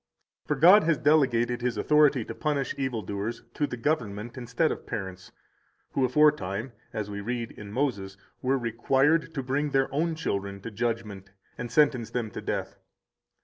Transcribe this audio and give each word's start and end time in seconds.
For 0.47 0.55
God 0.55 0.81
has 0.85 0.97
delegated 0.97 1.61
His 1.61 1.77
authority 1.77 2.25
to 2.25 2.33
punish 2.33 2.73
evil 2.75 3.03
doers 3.03 3.43
to 3.53 3.67
the 3.67 3.77
government 3.77 4.35
instead 4.35 4.71
of 4.71 4.87
parents, 4.87 5.31
who 5.91 6.03
aforetime 6.03 6.71
(as 6.91 7.11
we 7.11 7.21
read 7.21 7.51
in 7.51 7.71
Moses) 7.71 8.17
were 8.41 8.57
required 8.57 9.31
to 9.35 9.43
bring 9.43 9.69
their 9.69 9.93
own 9.93 10.15
children 10.15 10.59
to 10.61 10.71
judgment 10.71 11.29
and 11.55 11.71
sentence 11.71 12.09
them 12.09 12.31
to 12.31 12.41
death. 12.41 12.79